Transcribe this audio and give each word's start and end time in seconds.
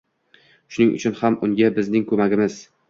Shuning 0.77 0.95
uchun 0.95 1.21
ham 1.21 1.39
unga 1.49 1.71
bizning 1.79 2.11
ko‘magimiz 2.11 2.63